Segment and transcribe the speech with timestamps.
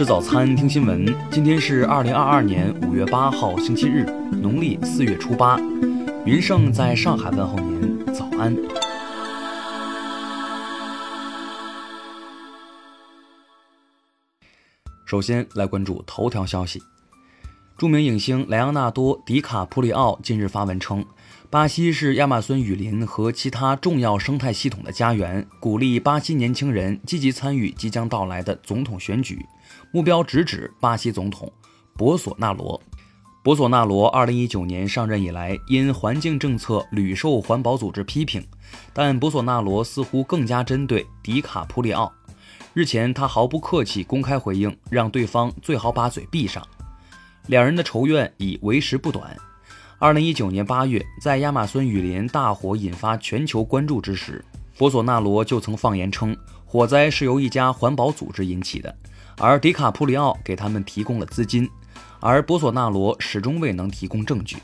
[0.00, 1.04] 吃早餐，听新闻。
[1.30, 5.58] 今天是二零二二年五月八号，星期日，农历四月初八。
[6.24, 8.56] 云盛在上海问候您，早安。
[15.04, 16.80] 首先来关注头条消息。
[17.76, 21.04] 著名影星莱昂纳多·迪卡普里奥近日发文称，
[21.50, 29.46] 巴西是亚马孙雨林和其他重要生态系统的家园，鼓励巴西年轻人积极参与即将到来的总统选举，
[29.92, 31.50] 目标直指巴西总统
[31.96, 32.80] 博索纳罗。
[33.42, 38.46] 博索纳罗2019年上任以来，因环境政策屡受环保组织批评，
[38.92, 42.12] 但博索纳罗似乎更加针对迪卡普里奥。
[42.72, 46.64] 日前，他毫不客气公开回应，让对方最好把嘴闭上。
[47.46, 49.36] 两人的仇怨已为时不短。
[49.98, 54.44] 二零一九年八月，在亚马孙雨林大火引发全球关注之时，
[54.78, 58.94] 博索纳罗就曾放言称，火灾是由一家环保组织引起的，
[59.42, 61.66] 而迪卡普里奥给他们提供了资金，
[62.20, 64.58] 而博索纳罗始终未能提供证据。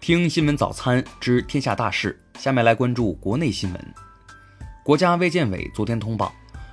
[0.00, 3.94] 听新闻早餐知天下大事，下面来关注国内新闻。
[4.84, 6.32] 国家卫健委昨天通报，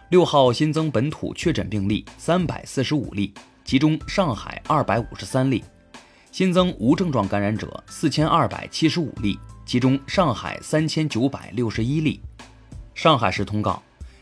[0.10, 3.34] 六号新增本土确诊病例三百四十五例。
[3.66, 5.64] 其中，上海二百五十三例
[6.32, 12.22] 新增无症状感染者四千二百七十五例，其中上海三千九百六十一例。
[12.94, 13.82] 上海市通告，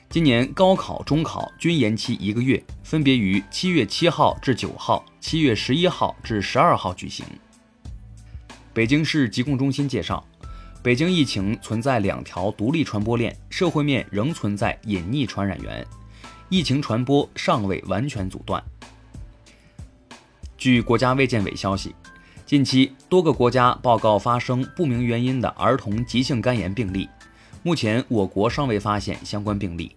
[0.10, 7.24] 今年高考、中考均延期一个月，分别于七月七号至九号、七月十一号至十二号举行。
[8.74, 10.26] 北京市疾控中心介绍，
[10.82, 15.86] 北京疫情存在两条独立传播链，社会面仍存在隐匿传染源，
[16.50, 18.64] 疫情传播尚未完全阻断。
[20.58, 21.94] 据国家卫健委消息，
[22.48, 27.08] 近期多个国家报告发生不明原因的儿童急性肝炎病例，
[27.62, 29.96] 目前我国尚未发现相关病例。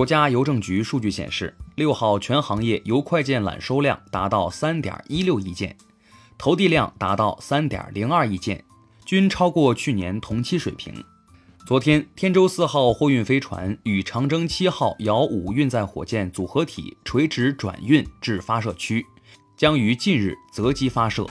[0.00, 5.76] 国家邮政局数据显示，六号全行业邮快件揽收量达到三点一六亿件，
[6.38, 8.64] 投递量达到三点零二亿件，
[9.04, 11.04] 均超过去年同期水平。
[11.66, 19.04] 昨天，天舟四号货运飞船与长征七号遥五运载火箭组合体垂直转运至发射区。
[19.54, 21.26] 将于近日择机发射。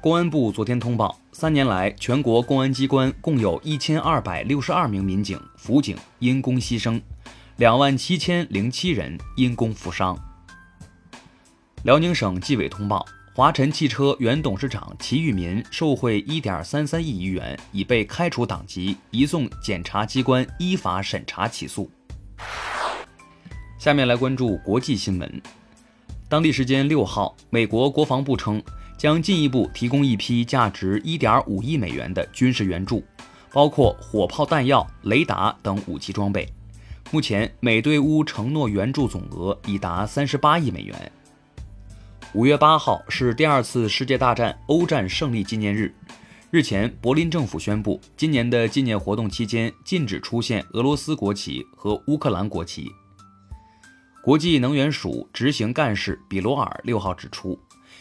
[0.00, 6.98] 公安部昨天通报，三年来，全国公安机关共有一千二百六十二名民警、辅警因公牺牲，
[7.56, 10.18] 两万七千零七人因公负伤。
[11.84, 21.88] 辽宁省纪委通报，华晨汽车原董事长齐玉民受贿一点三三亿余元，已被开除党籍，移送检察机关依法审查起诉。
[23.78, 25.42] 下面来关注国际新闻。
[26.28, 28.60] 当地时间六号，美国国防部称
[28.98, 33.04] 将进一步提供一批价值一点五亿美元的军事援助，
[33.52, 36.48] 包括火炮弹药、雷达等武器装备。
[37.14, 41.12] 目前，美对乌承诺援助总额已达三十八亿美元。
[42.32, 45.94] 五月八号是第二次世界大战欧战胜利纪念日。
[46.50, 52.90] 日前，柏林政府宣布，今年的纪念活动期间禁止出现俄罗斯国旗和乌克兰国旗。
[54.20, 57.56] 国际能源署执行干事比罗尔六号指出，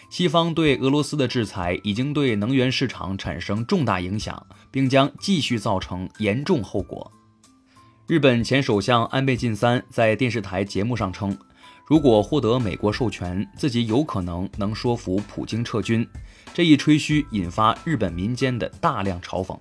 [0.09, 7.12] 西方对俄罗斯的制裁已经对能源市场产生重大影响，并将继续造成严重后果。
[8.06, 11.38] 日本前首相安倍晋三在电视台节目上称，
[11.86, 16.06] 如果获得美国授权，自己有可能能说服普京撤军。
[16.53, 19.58] 这一吹嘘引发日本民间的大量嘲讽。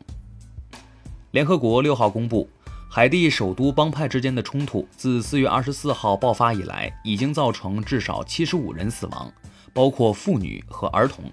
[1.31, 2.49] 联合国六号公布。
[2.95, 9.33] 海地首都帮派之间的冲突自四月二十四号爆发以来，已经造成至少七十五人死亡，
[9.73, 11.25] 包括妇女和儿童。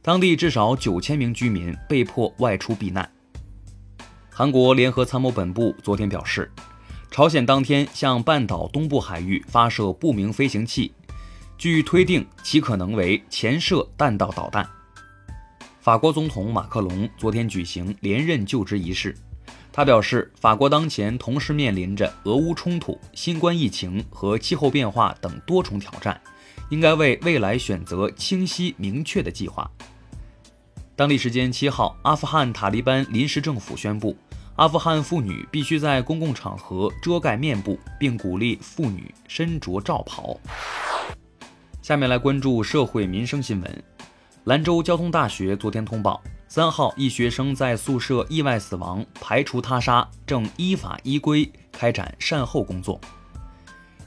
[0.00, 3.10] 当地至少九千名居民被迫外出避难。
[4.40, 6.50] 韩国联合参谋本部昨天表示，
[7.10, 10.94] 朝鲜当天向半岛东部海域发射不明飞行器，
[11.58, 14.66] 据推定其可能为潜射弹道导弹。
[15.82, 19.14] 法国总统马克龙昨天举行连任就职仪式。
[19.70, 26.18] 他表示，法国当前同时面临着俄乌冲突、新冠疫情和气候变化等多重挑战，
[26.70, 29.70] 应该为未来选择清晰明确的计划。
[30.96, 34.14] 当地时间七号，阿富汗塔利班临时政府宣布，
[34.60, 40.38] 阿富汗妇女必须在公共场合遮盖面部，并鼓励妇女身着罩袍。
[41.80, 43.84] 下面来关注社会民生新闻。
[44.44, 46.22] 兰州交通大学昨天通报。
[46.46, 53.00] 三号，一学生在宿舍意外死亡，排除他杀，正依法依规开展善后工作。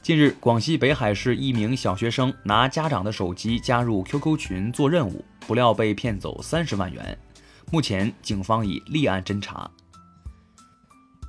[0.02, 7.18] 近日，广西北海市一名小学生拿家长的手机加入 QQ 群做任务，不料被骗走三十万元。
[7.72, 9.68] 目前，警方已立案侦查。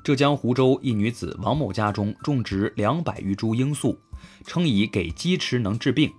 [0.05, 3.97] 浙江湖州一女子王某家中种植两百余株罂粟，
[4.45, 6.13] 称以给鸡吃能治病。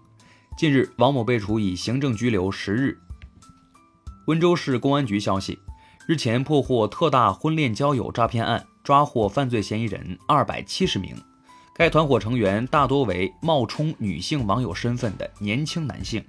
[0.58, 2.98] 近日，王某被处以行政拘留十日。
[4.26, 5.56] 温州市公安局消息，
[6.08, 11.14] 日前破获特大婚恋交友诈骗案，抓获犯罪嫌疑人二百七十名。
[11.72, 16.24] 该团伙成员大多为冒充女性网友身份的年轻男性。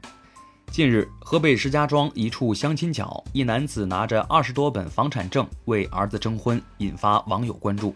[0.71, 7.95] 近日，河北石家庄一处相亲角，一男子拿着二十多本房产证为儿子征婚，引发网友关注。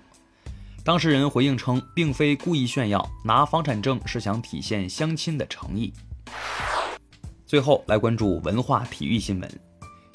[0.84, 5.94] 当事人回应称，并非故意炫耀，拿房产证是想体现相亲的诚意。
[7.46, 9.60] 最后来关注文化体育新闻。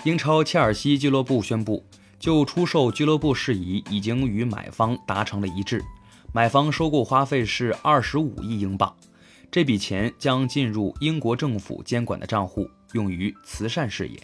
[0.03, 1.85] 英超切尔西俱乐部宣布，
[2.19, 5.85] 就出售俱乐部事宜已经与买方达成了一致，
[6.33, 8.93] 买方收购花费是二十五亿英镑。
[9.51, 14.21] 这笔钱将进入英国政府监管的账户，用于慈善事业。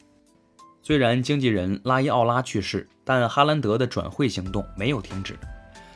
[0.83, 5.39] 虽然经纪人拉伊奥拉去世，但哈兰德的转会行动没有停止。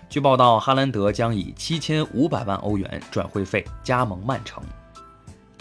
[0.09, 4.63] 据报道，哈兰德将以七千五百万欧元转会费加盟曼城。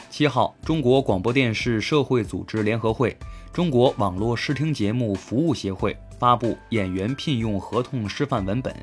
[0.09, 3.17] 七号，中国广播电视社会组织联合会、
[3.51, 8.73] 中国网络视听节目服务协会发布演员聘用合同示范文本，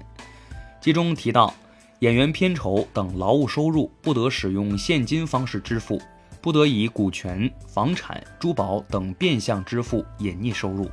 [0.82, 1.55] 其中提到。
[2.02, 6.02] 演员片酬等劳务收入不得使用现金方式支付，
[6.40, 10.90] 不得以股权、房产、珠宝等变相支付隐匿收入。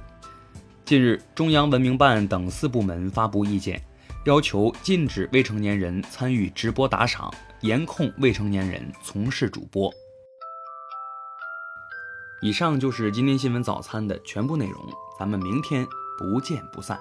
[0.85, 3.83] 近日，中央文明办等四部门发布意见，
[4.25, 9.91] 要求禁止未成年人参与直播打赏，严控未成年人从事主播。
[12.44, 14.75] 以上就是今天新闻早餐的全部内容，
[15.17, 15.83] 咱们明天
[16.19, 17.00] 不见不散。